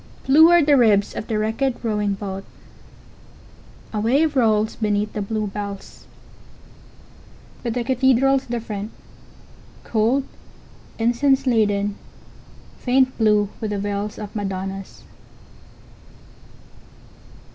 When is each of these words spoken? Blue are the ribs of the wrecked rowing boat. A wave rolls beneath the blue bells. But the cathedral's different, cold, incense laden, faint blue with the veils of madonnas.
Blue 0.25 0.49
are 0.49 0.63
the 0.63 0.75
ribs 0.77 1.15
of 1.15 1.27
the 1.27 1.37
wrecked 1.37 1.83
rowing 1.83 2.15
boat. 2.15 2.43
A 3.93 3.99
wave 3.99 4.35
rolls 4.35 4.75
beneath 4.75 5.13
the 5.13 5.21
blue 5.21 5.45
bells. 5.45 6.07
But 7.61 7.75
the 7.75 7.83
cathedral's 7.83 8.47
different, 8.47 8.89
cold, 9.83 10.23
incense 10.97 11.45
laden, 11.45 11.97
faint 12.79 13.15
blue 13.19 13.49
with 13.59 13.69
the 13.69 13.77
veils 13.77 14.17
of 14.17 14.35
madonnas. 14.35 15.03